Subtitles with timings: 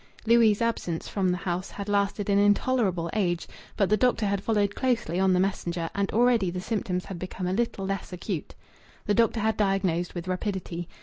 [0.25, 4.73] Louis' absence from the house had lasted an intolerable age, but the doctor had followed
[4.73, 8.55] closely on the messenger, and already the symptoms had become a little less acute.
[9.05, 10.87] The doctor had diagnosed with rapidity.